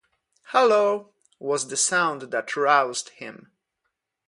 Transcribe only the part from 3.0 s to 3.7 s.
him.